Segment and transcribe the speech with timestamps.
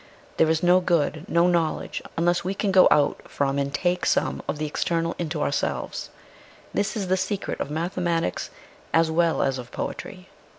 [0.37, 4.41] There is no good, uo knowledge, unless we can go out from and take some
[4.47, 6.09] of the external into our selves.
[6.73, 8.49] This is the secret of mathematics
[8.95, 10.27] as well as of poetry."